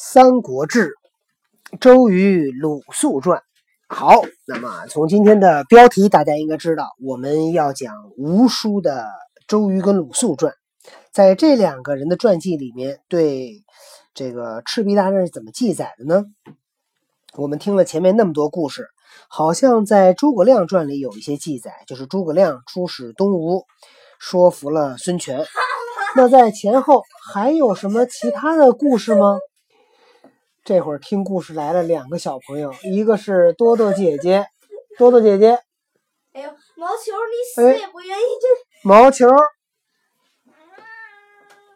[0.00, 0.92] 三国志·
[1.80, 3.42] 周瑜、鲁肃传。
[3.88, 9.08] 好，那么从今天的标题，大家应该知道，我们要讲吴书的
[9.48, 10.54] 周瑜跟鲁肃传。
[11.10, 13.64] 在这两个人的传记里面，对
[14.14, 16.26] 这个赤壁大战是怎么记载的呢？
[17.34, 18.86] 我们听了前面那么多故事，
[19.28, 23.64] 好像在诸葛亮传里有一些记载，就是诸葛亮出使东吴，
[24.20, 25.44] 说服了孙权。
[26.14, 27.02] 那在前后
[27.32, 29.40] 还有什么其他的故事吗？
[30.68, 34.46] 这会儿听故事来了两个小朋友，一个是多多姐姐，
[34.98, 35.58] 多多姐姐。
[36.34, 38.86] 哎呦，毛球，你死也不愿意这。
[38.86, 39.26] 毛球。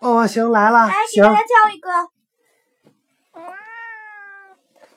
[0.00, 1.22] 哦，行，来了，来行。
[1.22, 1.88] 给大家叫一个。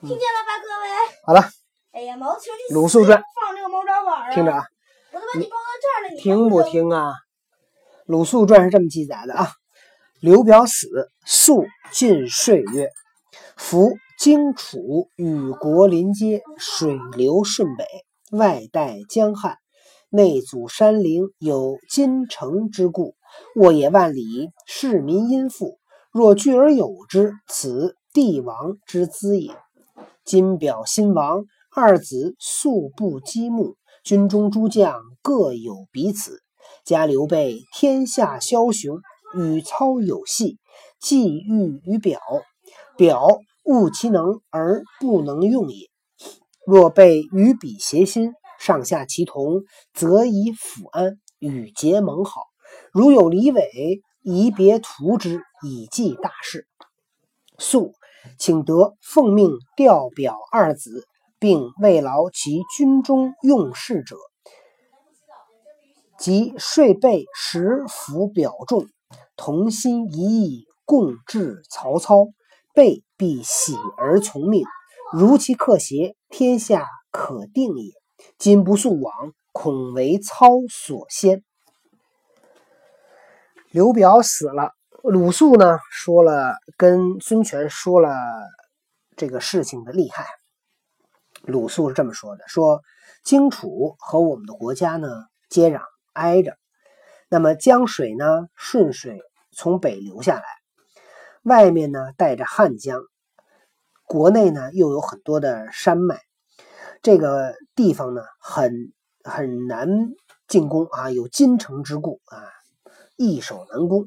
[0.02, 0.88] 听见了吧，各位？
[1.24, 1.48] 好了，
[1.92, 4.34] 哎呀，毛球，你鲁肃传放这个毛爪碗啊！
[4.34, 4.62] 听着啊，
[5.12, 6.62] 我都把你抱到这儿了，你听不？
[6.64, 7.14] 听啊？
[8.04, 9.52] 鲁肃传是这么记载的啊：
[10.20, 12.90] 刘表死，肃尽睡曰
[13.56, 17.84] ：“夫荆楚与国邻接，水流顺北，
[18.36, 19.56] 外带江汉，
[20.10, 23.14] 内阻山陵，有金城之固。
[23.56, 25.78] 沃野万里，市民殷富。
[26.12, 29.54] 若聚而有之，此帝王之资也。
[30.24, 31.44] 今表新王，
[31.74, 36.40] 二子素不积木，军中诸将各有彼此。
[36.84, 38.98] 加刘备天下枭雄，
[39.34, 40.58] 与操有隙，
[41.00, 42.20] 既欲于表，
[42.96, 43.26] 表
[43.64, 45.88] 务其能而不能用也。
[46.66, 52.42] 若被与彼协心，上下其同，则以抚安，与结盟好。
[52.92, 56.66] 如有离违，宜别图之，以济大事。
[57.58, 57.92] 肃，
[58.38, 61.06] 请得奉命调表二子，
[61.38, 64.16] 并慰劳其军中用事者。
[66.18, 68.86] 即税备实服表众，
[69.36, 72.28] 同心一意，共治曹操。
[72.76, 74.66] 备必喜而从命，
[75.14, 77.94] 如其克邪，天下可定也。
[78.36, 81.42] 今不速往，恐为操所先。
[83.70, 84.72] 刘表死了，
[85.02, 88.14] 鲁肃呢说了，跟孙权说了
[89.16, 90.26] 这个事情的厉害。
[91.44, 92.82] 鲁肃是这么说的：说
[93.24, 95.08] 荆楚和我们的国家呢
[95.48, 95.80] 接壤
[96.12, 96.58] 挨着，
[97.30, 99.22] 那么江水呢顺水
[99.52, 100.44] 从北流下来，
[101.46, 103.00] 外面呢带着汉江，
[104.04, 106.18] 国内呢又有很多的山脉，
[107.02, 108.92] 这个地方呢很
[109.22, 109.88] 很难
[110.48, 112.42] 进攻啊，有金城之固啊，
[113.16, 114.06] 易守难攻。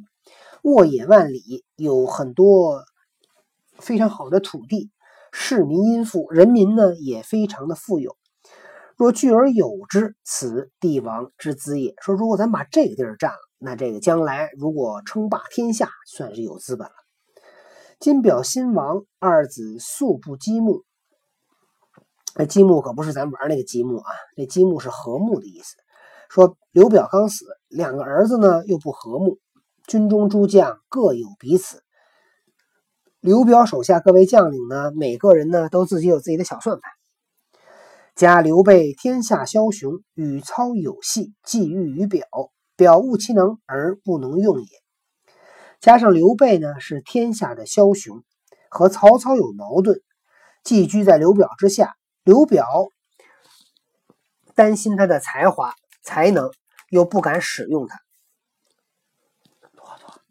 [0.64, 2.84] 沃野万里，有很多
[3.78, 4.92] 非常好的土地，
[5.32, 8.18] 市民殷富，人民呢也非常的富有。
[8.98, 11.94] 若聚而有之，此帝王之资也。
[12.02, 16.94] 说如果咱把这个地儿占了，那这个将来如果称霸天下，算是有资本了。
[18.00, 20.86] 金表新王，二子素不积木。
[22.36, 25.76] 那积木可不是咱玩那个积木啊，这积木是和睦的意思。
[26.30, 29.38] 说刘表刚死，两个儿子呢又不和睦，
[29.86, 31.84] 军中诸将各有彼此。
[33.20, 36.90] 刘表手下各位将领呢，每个人呢都自己有自己的小算盘。
[38.16, 42.26] 加刘备天下枭雄，与操有隙，既欲于表，
[42.78, 44.68] 表务其能而不能用也。
[45.80, 48.24] 加上刘备呢是天下的枭雄，
[48.70, 50.02] 和曹操有矛盾，
[50.64, 51.96] 寄居在刘表之下。
[52.24, 52.66] 刘表
[54.56, 55.74] 担心他的才华
[56.04, 56.52] 才能，
[56.90, 57.98] 又不敢使用他。
[59.76, 60.22] 坨坨，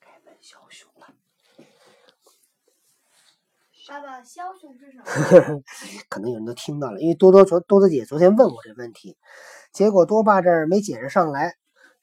[0.00, 1.08] 开门枭雄了。
[3.88, 5.62] 爸爸，枭雄是什么？
[6.08, 9.18] 可能有人都听到了，因为多多昨多多姐昨天问我这问题，
[9.72, 11.56] 结果多爸这儿没解释上来，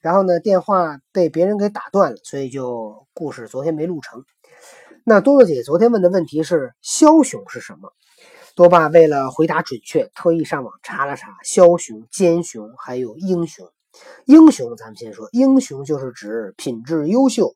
[0.04, 4.26] 然后呢电话被别人给打断了，所以就故事昨天没录成。
[5.06, 7.94] 那多多姐昨天问的问题是枭雄是什么？
[8.54, 13.66] 多爸为了回答准确，特意上网查了查枭雄、奸雄还有英雄。
[14.26, 17.56] 英雄咱们先说，英雄就是指品质优秀。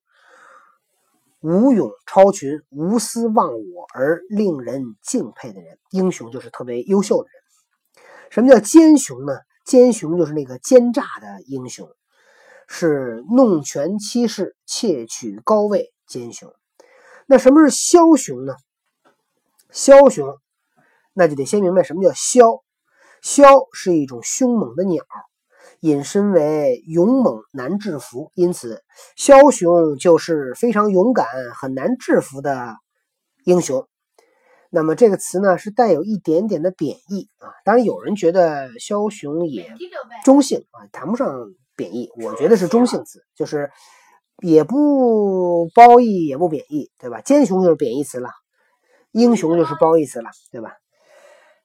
[1.42, 8.04] 无勇超群、无私忘我而令人敬佩的人，英雄就是特别优秀的人。
[8.30, 9.34] 什么叫奸雄呢？
[9.66, 11.90] 奸雄就是那个奸诈的英雄，
[12.68, 16.54] 是弄权欺势、窃取高位，奸雄。
[17.26, 18.54] 那什么是枭雄呢？
[19.72, 20.38] 枭雄，
[21.14, 22.62] 那就得先明白什么叫枭。
[23.24, 25.04] 枭是一种凶猛的鸟。
[25.82, 28.84] 引申为勇猛难制服，因此
[29.16, 32.78] 枭雄就是非常勇敢、很难制服的
[33.44, 33.88] 英雄。
[34.72, 37.54] 那么这个词呢，是带有一点点的贬义啊。
[37.64, 39.72] 当然，有人觉得枭雄也
[40.24, 41.28] 中性啊，谈不上
[41.78, 42.10] 贬义。
[42.22, 43.72] 我觉得是中性词，就是
[44.44, 47.22] 也不褒义，也不贬义，对吧？
[47.22, 48.30] 奸雄就是贬义词了。
[49.12, 50.74] 英雄就是褒义词了，对吧？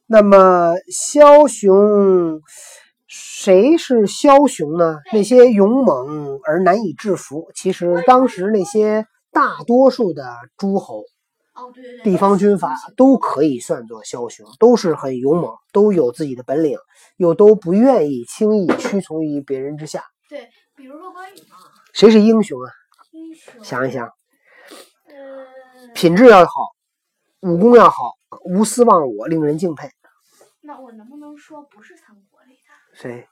[0.06, 2.41] 那么枭雄，
[3.09, 4.99] 谁是枭雄呢？
[5.12, 7.50] 那些勇猛而难以制服。
[7.55, 11.03] 其实当时那些大多数的诸侯。
[11.55, 16.79] 哦，对对对，地方军阀都可以算作枭雄，都是很勇猛，都有自己的本领，
[17.17, 20.03] 又都不愿意轻易屈从于别人之下。
[20.29, 21.59] 对，比如说关羽嘛，
[21.93, 22.71] 谁是英雄啊？
[23.13, 24.07] 英雄，想一想，
[25.09, 25.47] 呃，
[25.95, 26.53] 品质要好，
[27.41, 27.97] 武功要好，
[28.45, 29.91] 无私忘我，令人敬佩。
[30.63, 32.95] 那我能不能说不是三国里的？
[32.95, 33.29] 谁？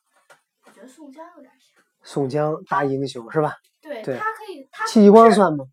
[0.67, 1.83] 我觉得宋江有点像。
[2.03, 3.57] 宋江大英雄是吧？
[3.81, 5.65] 对，对他可以，他戚继光算吗？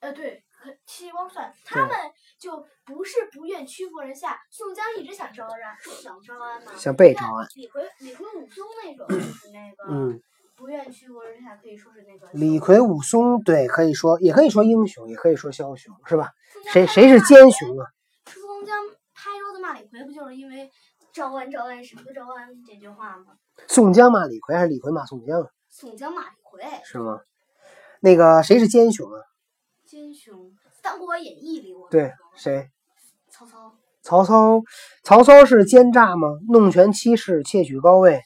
[0.00, 0.42] 呃，对，
[0.92, 1.96] 可戚继光算，他们
[2.38, 4.38] 就不是不愿屈服人下。
[4.50, 5.52] 宋江一直想招安，
[6.02, 7.48] 想招安嘛，想被招安。
[7.54, 10.20] 李逵、李逵、武松那种就是那个，嗯，
[10.54, 16.30] 不愿屈服人下，可以说是那个李逵、武松，对，可以说，也可以说英雄，也可以说枭雄，是吧？
[16.72, 17.86] 谁谁是奸雄啊？
[18.26, 18.76] 宋江
[19.14, 20.70] 拍桌子骂李逵，不就是因为
[21.12, 23.34] 招安招安什么招安这句话吗？
[23.66, 25.48] 宋江骂李逵还是李逵骂宋江啊？
[25.70, 27.20] 宋江骂李逵，是吗？
[28.00, 29.22] 那个谁是奸雄啊？
[29.86, 30.34] 奸雄，
[30.82, 32.68] 《三国演义》里我对，谁？
[33.30, 34.62] 曹操，曹操，
[35.04, 36.38] 曹操是奸诈吗？
[36.48, 38.20] 弄权欺世，窃取高位。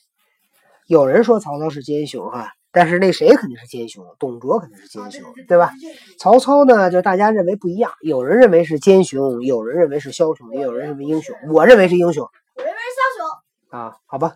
[0.86, 5.70] 有人说曹操是奸雄哈，但是那谁肯定是奸雄，董卓肯定是啊奸雄，对对吧？？
[6.18, 11.36] 曹操呢，就大家认为不一样，有人认为是奸雄，有人认为是枭雄，也有人认为英雄。
[11.52, 12.24] 我认为是英雄
[12.54, 13.78] 我认为是枭雄。
[13.78, 14.32] 啊，好吧。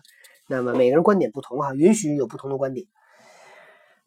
[0.47, 2.85] 那么每个人观点不同哈，允许有不同的观点。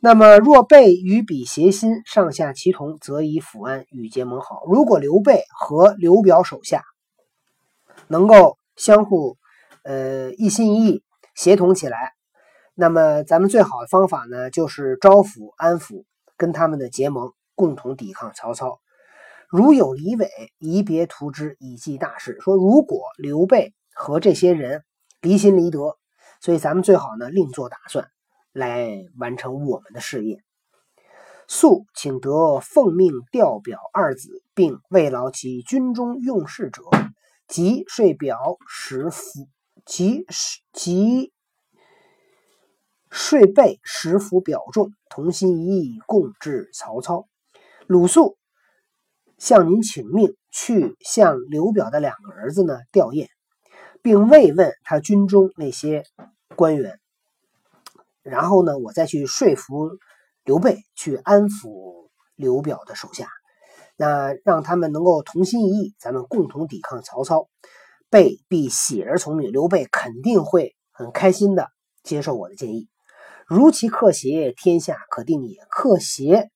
[0.04, 4.60] 那么若备与彼协心，上下齐同，则以抚安与结盟好。
[4.66, 6.82] 如果刘备和刘表手下
[8.08, 9.38] 能够相互
[9.82, 11.02] 呃一心一意
[11.34, 12.12] 协同起来，
[12.74, 16.04] 那么咱们最好的方法呢，就是招抚安抚，
[16.36, 18.80] 跟他们的结盟，共同抵抗曹操。
[19.48, 20.28] 如有李伟，
[20.58, 22.36] 宜别图之，以济大事。
[22.40, 24.84] 说如果刘备和这些人
[25.22, 25.96] 离心离德，
[26.42, 28.06] 所以咱们最好呢另做打算，
[28.54, 30.42] 来完成我们的事业。
[31.46, 36.82] 肃请得奉命调表二子，并慰劳其军中用事者，
[37.46, 39.46] 即税表使服，
[39.84, 40.24] 即
[40.72, 41.34] 即
[43.10, 47.28] 税备使服表众，同心一意，共治曹操。
[47.86, 48.38] 鲁肃
[49.36, 53.28] 向您请命，去向刘表的两个儿子呢吊唁，
[54.00, 56.04] 并慰问他军中那些
[56.56, 56.98] 官员。
[58.24, 59.90] 然后呢，我再去说服
[60.42, 63.28] 刘备去安抚刘表的手下，
[63.96, 67.48] 那让他们能够同心一意，咱们共同抵抗曹操。
[68.10, 71.68] 备必喜而从命，刘备肯定会很开心的
[72.04, 72.88] 接受我的建议。
[73.46, 75.58] 如其克邪，天下可定也。
[75.68, 76.48] 克邪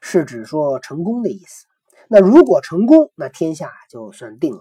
[0.00, 1.66] 是指说成功的意思。
[2.08, 4.60] 那如果成功，那天下就算定了。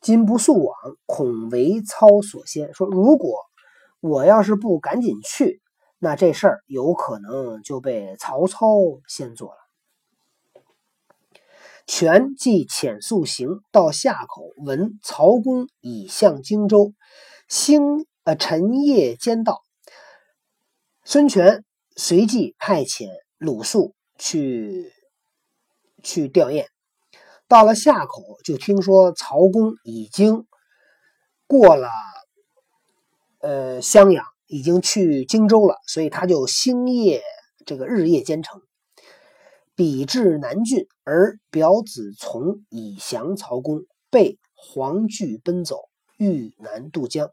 [0.00, 2.72] 今不速往，恐为操所先。
[2.72, 3.40] 说如果
[4.00, 5.60] 我要是不赶紧去，
[5.98, 8.66] 那这事儿有可能就被曹操
[9.06, 9.56] 先做了。
[11.86, 16.92] 权即遣速行到夏口，闻曹公已向荆州，
[17.48, 19.60] 星呃晨夜兼到。
[21.04, 21.64] 孙权
[21.96, 23.08] 随即派遣
[23.38, 24.92] 鲁肃去
[26.02, 26.66] 去吊唁。
[27.48, 30.46] 到了夏口，就听说曹公已经
[31.48, 31.90] 过了
[33.40, 37.22] 呃襄阳，已经去荆州了，所以他就星夜
[37.66, 38.62] 这个日夜兼程。
[39.74, 47.30] 比至南郡，而表子从以降曹公，被黄惧奔走，欲南渡江。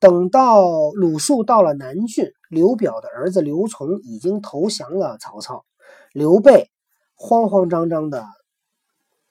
[0.00, 5.64] 等到鲁肃到了南郡，刘表的儿子刘琮已经投降了曹操，
[6.12, 6.68] 刘备
[7.14, 8.26] 慌慌张张的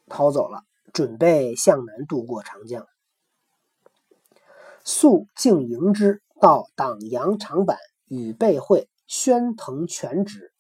[0.08, 0.62] 逃走了，
[0.94, 2.88] 准备向南渡过长江。
[4.84, 10.52] 肃竟迎之，到党阳长坂，与备会，宣腾权旨。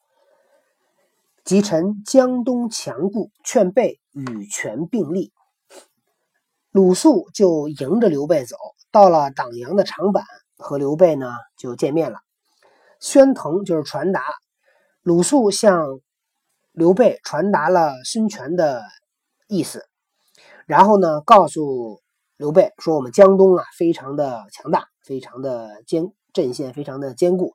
[1.43, 5.31] 即陈江东强固，劝备与权并立。
[6.69, 8.55] 鲁肃就迎着刘备走，
[8.91, 10.23] 到了党阳的长坂，
[10.57, 12.19] 和刘备呢就见面了。
[12.99, 14.23] 宣腾就是传达，
[15.01, 15.99] 鲁肃向
[16.71, 18.83] 刘备传达了孙权的
[19.47, 19.87] 意思，
[20.67, 22.00] 然后呢告诉
[22.41, 27.53] 刘备说：“我们江东啊非常的强大，非常的坚阵线非常的坚固。”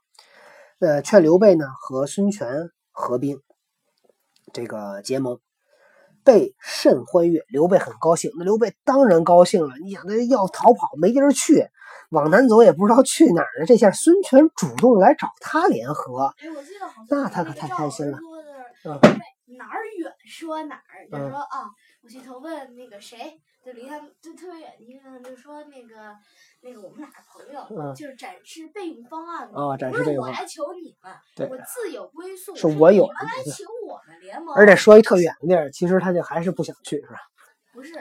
[0.79, 3.41] 呃，劝刘备呢和孙权合兵。
[4.53, 5.41] 这个结盟，
[6.23, 8.31] 备甚欢悦，刘备很高兴。
[8.39, 9.75] 那刘备当然高兴了。
[9.83, 11.67] 你想，他要逃跑没地儿去，
[12.11, 13.67] 往南走也不知道去哪儿呢。
[13.67, 16.47] 这下孙权主动来找他联合，哎，
[17.11, 18.19] 那他可太开心了。
[18.85, 19.01] 嗯
[19.49, 21.71] 哪儿远说哪儿，就嗯说啊，
[22.07, 26.15] 我去投奔那个谁，就离他们就特别远的地方，就说那个
[26.61, 29.77] 那个我们俩的朋友，嗯就是展示备用方案嘛。
[29.77, 37.19] 不示这个话，是我来求你们，对我自有归宿，是我有你们来求我们联盟，而且说一特远的地儿，其实他就还是不想去，是吧？
[37.73, 37.93] 不是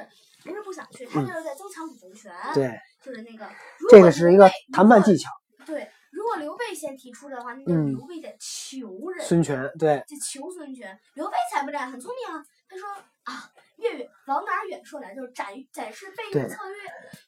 [0.44, 3.50] 不是不想去，他嗯就是在增强主动权，对，就是那个
[3.90, 5.32] 这个是一个谈判技巧。
[5.66, 5.88] 对，如
[6.26, 11.00] 果刘备先提出的话，那就嗯刘备得求人，孙权对，就求孙权。
[11.14, 12.46] 刘备才不战，很聪明啊。
[12.68, 12.90] 他说
[13.24, 16.82] 啊，越远往哪儿远说哪儿，就是展展示备用策略，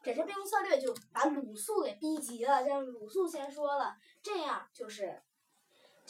[0.04, 5.22] 展示备用策略就把鲁肃给逼急了，让鲁肃先说了，这样就是。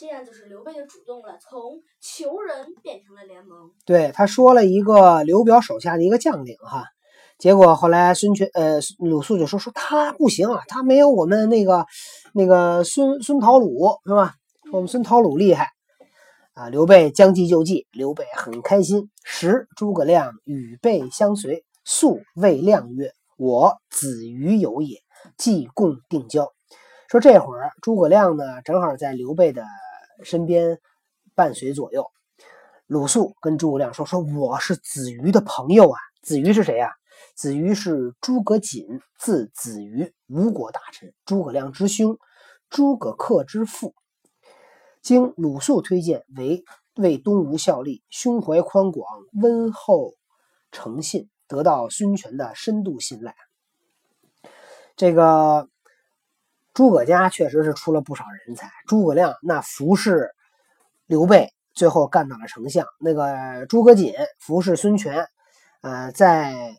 [0.00, 3.72] 这样就是刘备就主动了，从求人变成了联盟。
[3.84, 6.84] 对，他说了一个刘表手下的一个将领哈，
[7.38, 11.86] 结果后来孙权呃鲁肃就说说他不行啊，他没有我们那个
[12.32, 14.34] 那个孙孙陶鲁是吧？
[14.72, 15.70] 我们孙陶鲁厉害
[16.54, 16.68] 啊。
[16.68, 19.08] 刘备将计就计，刘备很开心。
[19.22, 24.98] 时诸葛亮与备相随，肃谓亮曰：“我子瑜有也，
[25.36, 26.52] 既共定交。”
[27.08, 29.64] 说这会儿诸葛亮呢，正好在刘备的
[30.24, 30.80] 身边
[31.36, 32.04] 伴随左右。
[32.88, 35.98] 鲁肃跟诸葛亮说：“说我是子瑜的朋友啊。
[36.20, 36.90] 子瑜是谁呀、
[37.38, 42.18] 子瑜是诸葛瑾，字子瑜，吴国大臣，诸葛亮之兄，
[42.68, 43.94] 诸葛恪之父。
[45.02, 46.64] 经鲁肃推荐为
[46.96, 49.06] 为东吴效力，胸怀宽广，
[49.40, 50.14] 温厚
[50.72, 53.36] 诚信，得到孙权的深度信赖。
[54.96, 55.68] 这个
[56.74, 58.68] 诸葛家确实是出了不少人才。
[58.88, 60.28] 诸葛亮那服侍
[61.06, 62.84] 刘备，最后干到了丞相。
[62.98, 65.28] 那个诸葛瑾服侍孙权，
[65.82, 66.74] 呃，在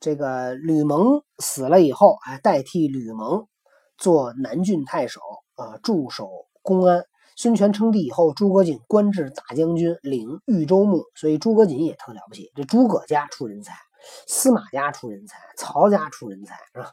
[0.00, 3.46] 这个吕蒙死了以后，还代替吕蒙
[3.96, 5.20] 做南郡太守，
[5.56, 6.30] 啊，驻守
[6.62, 7.04] 公安。
[7.36, 12.50] 孙权称帝以后，诸葛瑾官至大将军，领豫州牧，所以诸葛瑾也特了不起。
[12.54, 13.74] 这诸葛家出人才，
[14.26, 16.90] 司马家出人才，曹家出人才，是吧？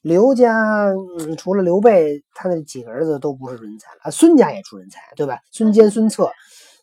[0.00, 4.10] 刘家、嗯、除了刘备，他那几个儿子都不是人才啊。
[4.10, 5.38] 孙家也出人才，对吧？
[5.50, 6.30] 孙坚、孙策，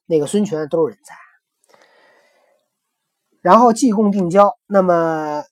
[0.05, 1.15] 那个孙权都是人才。
[3.41, 5.43] 然后计共定交，那么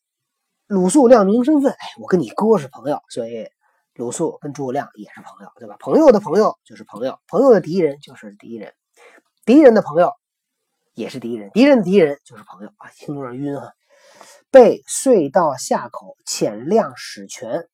[0.67, 3.47] 鲁肃亮明身份，哎，我跟你哥是朋友，所以
[3.95, 5.77] 鲁肃跟诸葛亮也是朋友，对吧？
[5.79, 8.74] 朋友的朋友就是朋友，朋友的敌人就是敌人，
[9.45, 10.12] 敌人的朋友
[10.93, 13.71] 也是敌人，敌人的敌人就是朋友啊，听着有点晕哈、
[14.51, 17.69] 被遂到夏口，遣亮使权，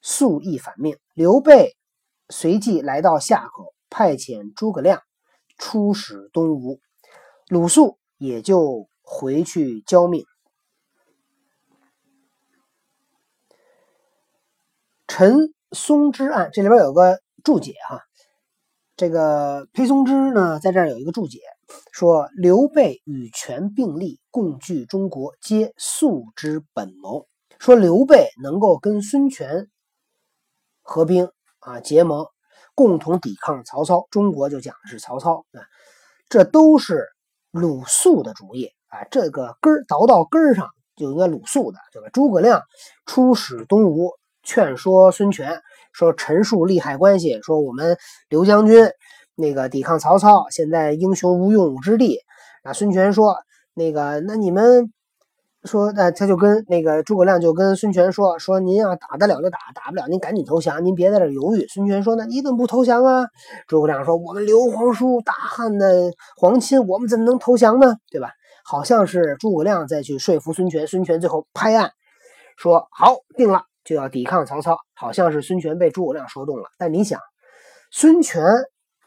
[0.00, 0.96] 肃亦反命。
[1.12, 1.76] 刘备
[2.30, 5.02] 随即来到夏口，派遣诸葛亮
[5.58, 6.80] 出使东吴，
[7.48, 10.24] 鲁肃也就回去交命。
[15.16, 18.02] 陈松之案这里边有个注解哈，
[18.96, 21.38] 这个裴松之呢在这儿有一个注解，
[21.92, 27.28] 说刘备与权并立，共据中国，皆素之本谋。
[27.60, 29.68] 说刘备能够跟孙权
[30.82, 31.30] 合兵
[31.60, 32.26] 啊结盟，
[32.74, 34.08] 共同抵抗曹操。
[34.10, 35.62] 中国就讲的是曹操啊，
[36.28, 37.06] 这都是
[37.52, 39.04] 鲁肃的主意啊。
[39.12, 42.08] 这个根儿倒到根儿上就应该鲁肃的，对吧？
[42.12, 42.60] 诸葛亮
[43.06, 44.10] 出使东吴，
[44.44, 45.60] 劝说孙权，
[45.92, 47.96] 说陈述利害关系，说我们
[48.28, 48.88] 刘将军
[49.34, 52.20] 那个抵抗曹操，现在英雄无用武之地。
[52.62, 53.36] 啊，孙权说
[53.74, 54.92] 那个那你们。
[55.66, 61.66] 说，那他就跟那个诸葛亮就跟孙权说，说您要打得了就打，打不了您赶紧投降，您别在这犹豫。
[61.68, 63.24] 孙权说，那你怎么不投降啊？
[63.66, 67.96] 诸葛亮说，我们刘皇叔大汉的皇亲，我们怎么能投降呢？
[68.10, 68.32] 对吧？
[68.62, 71.92] 好像是诸葛亮再去说服孙权，孙权最后拍案
[72.58, 74.78] 说好定了，就要抵抗曹操。
[74.94, 77.20] 好像是孙权被诸葛亮说动了，但你想，
[77.90, 78.42] 孙权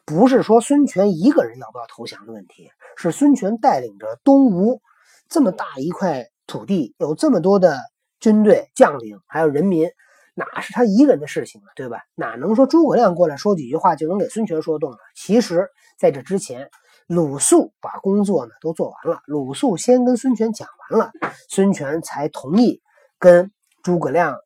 [0.06, 4.82] 不是说孙权一个人要不要投降的问题，是孙权带领着东吴
[5.28, 6.28] 这么大一块。
[6.50, 7.78] 土地有这么多的
[8.22, 9.90] 军队将领，还有人民，
[10.34, 12.04] 哪是他一个人的事情啊，对吧？
[12.16, 14.98] 哪能说诸葛亮过来说几句话就能给孙权说动了？
[15.14, 15.68] 其实，
[16.00, 16.70] 在这之前，
[17.06, 21.12] 鲁肃把工作呢都做完了，鲁肃先跟孙权讲完了，
[21.50, 22.82] 孙权才同意
[23.20, 23.52] 跟
[23.84, 24.38] 诸葛亮、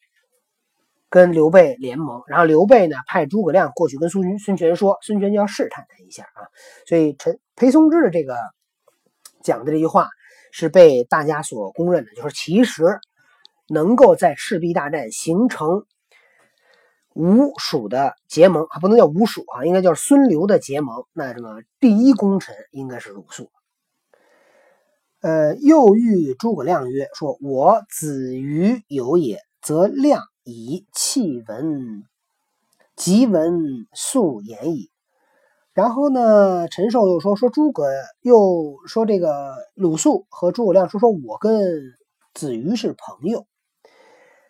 [1.11, 2.23] 跟刘备联盟。
[2.25, 6.49] 然后刘备呢派诸葛亮过去跟孙孙权说，孙权就要试探他一下啊。
[6.87, 8.35] 所以陈裴松之的这个
[9.43, 10.09] 讲的这句话。
[10.53, 12.99] 是被大家所公认的，就是其实
[13.69, 15.85] 能够在赤壁大战形成
[17.13, 21.05] 吴蜀的结盟，啊不能叫吴蜀啊，应该叫孙刘的结盟。
[21.13, 23.49] 那什么第一功臣应该是鲁肃。
[25.21, 32.03] 呃，又遇诸葛亮曰：“说我子瑜有也，则亮以弃闻，
[32.95, 34.89] 即闻肃言矣。”
[35.73, 37.85] 然后呢，陈寿又说说诸葛，
[38.21, 41.93] 又说这个鲁肃和诸葛亮说说我跟
[42.33, 43.47] 子瑜是朋友。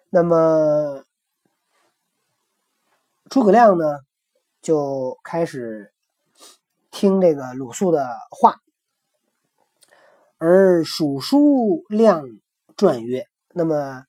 [0.10, 1.06] 那么
[3.30, 4.00] 诸葛亮呢，
[4.62, 5.94] 就开始
[6.90, 8.62] 听这个鲁肃的话。
[10.38, 12.26] 而蜀书亮
[12.76, 14.06] 传曰：“那么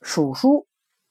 [0.00, 0.66] 蜀书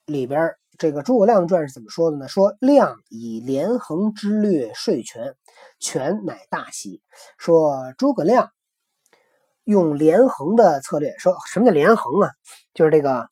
[0.06, 2.28] 里边这个诸葛亮传是怎么说的呢？
[2.28, 5.36] 说亮以连横之略说权，
[5.80, 7.02] 权乃大喜。
[7.38, 8.52] 说诸葛亮
[9.64, 12.30] 用连横的策略，说什么叫连横啊？
[12.74, 13.30] 就是这个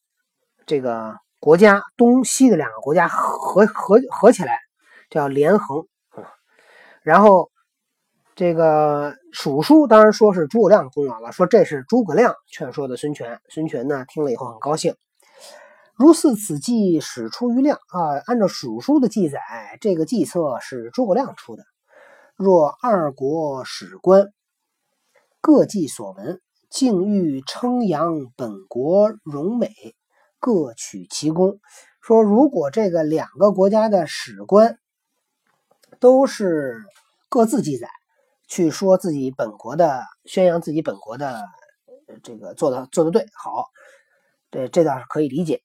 [0.65, 4.59] 这个国家东西的两个国家合合合起来
[5.09, 5.85] 叫连横
[7.01, 7.49] 然后。”
[8.33, 13.39] 这个蜀书当然说是诸葛亮功劳了，说这是诸葛亮劝说的孙权。
[13.49, 14.95] 孙权呢听了以后很高兴。
[16.01, 19.39] 如似此计始出于亮啊，按照蜀书的记载，
[19.81, 21.63] 这个计策是诸葛亮出的。
[22.35, 24.33] 若二国史官
[25.41, 26.41] 各记所闻，
[26.71, 29.69] 竟欲称扬本国荣美，
[30.39, 31.59] 各取其功。
[32.01, 34.79] 说如果这个两个国家的史官
[35.99, 36.81] 都是
[37.29, 37.87] 各自记载。
[38.47, 41.43] 去说自己本国的，宣扬自己本国的，
[42.23, 43.67] 这个做的做的对，好，
[44.49, 45.61] 这这倒是可以理解。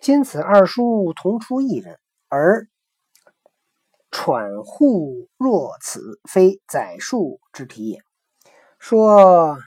[0.00, 2.66] 今此二书同出一人，而
[4.10, 8.00] 喘户若此，非载述之题也。
[8.78, 9.58] 说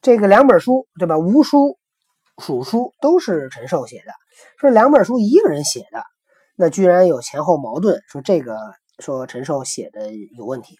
[0.00, 1.18] 这个两本书，对吧？
[1.18, 1.78] 吴书、
[2.38, 4.12] 蜀书都是陈寿写的，
[4.58, 6.04] 说两本书一个人写的，
[6.56, 8.56] 那居然有前后矛盾，说这个。
[9.00, 10.78] 说陈寿写的有问题，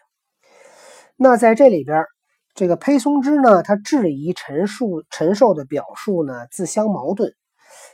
[1.17, 2.05] 那在这里边，
[2.55, 7.35] 这个裴松之呢，他质疑陈述陈寿的表述呢自相矛盾。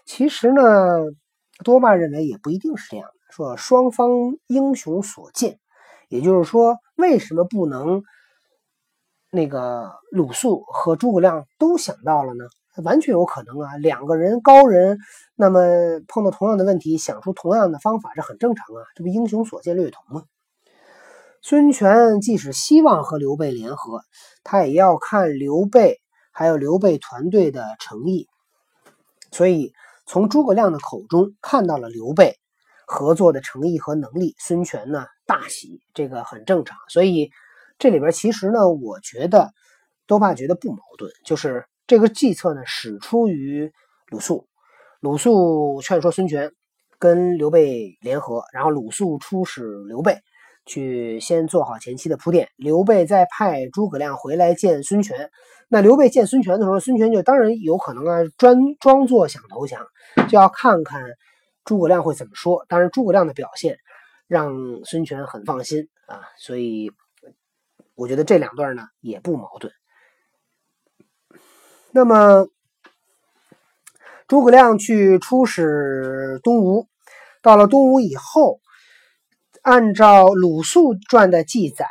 [0.05, 0.63] 其实呢，
[1.65, 3.15] 多半认为也不一定是这样的。
[3.31, 4.11] 说双方
[4.47, 5.59] 英雄所见，
[6.09, 8.03] 也就是说，为什么不能
[9.31, 12.45] 那个鲁肃和诸葛亮都想到了呢？
[12.85, 14.99] 完全有可能啊，两个人高人，
[15.37, 15.61] 那么
[16.07, 20.25] 碰到同样的问题，想出同样的方法，这很正常啊，这不英雄所见略同吗？
[21.43, 24.03] 孙权即使希望和刘备联合，
[24.45, 26.01] 他也要看刘备
[26.33, 28.29] 还有刘备团队的诚意，
[29.33, 29.73] 所以
[30.07, 32.39] 从诸葛亮的口中看到了刘备
[32.87, 36.79] 合作的诚意和能力，孙权呢大喜，这个很正常。
[36.89, 37.31] 所以
[37.79, 39.53] 这里边其实呢，我觉得
[40.07, 41.67] 多半觉得不矛盾，就是。
[41.87, 43.73] 这个计策呢，始出于
[44.07, 44.47] 鲁肃。
[45.01, 46.53] 鲁肃劝说孙权
[47.01, 50.17] 跟刘备联合，然后鲁肃出使刘备，
[50.71, 52.49] 去先做好前期的铺垫。
[52.55, 55.29] 刘备再派诸葛亮回来见孙权。
[55.69, 59.85] 那刘备见孙权的时候，孙权就当然有可能啊，专装作想投降，
[60.29, 61.03] 就要看看
[61.65, 62.65] 诸葛亮会怎么说。
[62.69, 63.79] 当然，诸葛亮的表现
[64.29, 64.55] 让
[64.85, 66.93] 孙权很放心啊，所以
[67.97, 69.73] 我觉得这两段呢也不矛盾。
[71.91, 72.47] 那么，
[74.29, 76.87] 诸葛亮去出使东吴，
[77.43, 78.61] 到了东吴以后，
[79.71, 81.87] 按照鲁肃传的记载，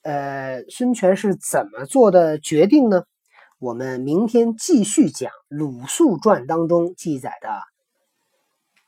[0.00, 3.02] 呃，孙权是怎么做的决定呢？
[3.58, 7.50] 我们明天继续讲鲁肃传当中记载的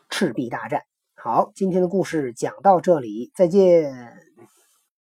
[0.09, 0.85] 赤壁大战。
[1.15, 3.93] 好，今天的故事讲到这里，再见。